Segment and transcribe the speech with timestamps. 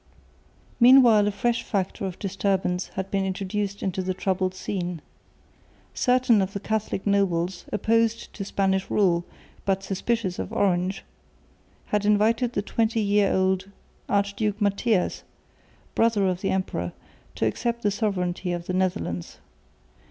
[0.79, 4.99] Meanwhile a fresh factor of disturbance had been introduced into the troubled scene.
[5.93, 9.23] Certain of the Catholic nobles opposed to Spanish rule,
[9.63, 11.03] but suspicious of Orange,
[11.85, 13.69] had invited the twenty year old
[14.09, 15.21] Archduke Matthias,
[15.93, 16.93] brother of the emperor,
[17.35, 19.37] to accept the sovereignty of the Netherlands.